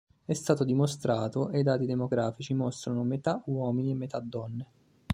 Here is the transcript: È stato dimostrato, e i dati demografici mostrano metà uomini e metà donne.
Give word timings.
È 0.25 0.33
stato 0.33 0.63
dimostrato, 0.63 1.49
e 1.51 1.59
i 1.59 1.63
dati 1.63 1.85
demografici 1.85 2.55
mostrano 2.55 3.03
metà 3.03 3.39
uomini 3.45 3.91
e 3.91 3.95
metà 3.95 4.19
donne. 4.19 4.65